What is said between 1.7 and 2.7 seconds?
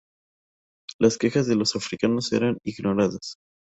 africanos eran